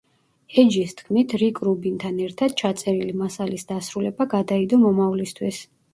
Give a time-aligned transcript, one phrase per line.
[0.61, 5.63] ეჯის თქმით, რიკ რუბინთან ერთად ჩაწერილი მასალის დასრულება გადაიდო მომავლისთვის.